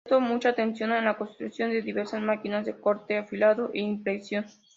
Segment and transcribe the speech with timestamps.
[0.03, 4.47] Prestó mucha atención a la construcción de diversas máquinas de corte, afilado e impresión.